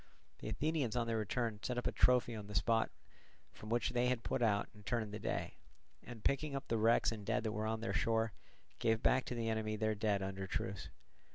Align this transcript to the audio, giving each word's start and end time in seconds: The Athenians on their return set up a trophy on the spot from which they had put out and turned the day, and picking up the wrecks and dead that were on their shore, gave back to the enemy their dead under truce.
The 0.39 0.49
Athenians 0.49 0.95
on 0.95 1.05
their 1.05 1.19
return 1.19 1.59
set 1.61 1.77
up 1.77 1.85
a 1.85 1.91
trophy 1.91 2.33
on 2.35 2.47
the 2.47 2.55
spot 2.55 2.89
from 3.53 3.69
which 3.69 3.91
they 3.91 4.07
had 4.07 4.23
put 4.23 4.41
out 4.41 4.67
and 4.73 4.83
turned 4.83 5.13
the 5.13 5.19
day, 5.19 5.57
and 6.03 6.23
picking 6.23 6.55
up 6.55 6.69
the 6.69 6.79
wrecks 6.79 7.11
and 7.11 7.23
dead 7.23 7.43
that 7.43 7.51
were 7.51 7.67
on 7.67 7.81
their 7.81 7.93
shore, 7.93 8.33
gave 8.79 9.03
back 9.03 9.25
to 9.25 9.35
the 9.35 9.47
enemy 9.47 9.75
their 9.75 9.93
dead 9.93 10.23
under 10.23 10.47
truce. 10.47 10.89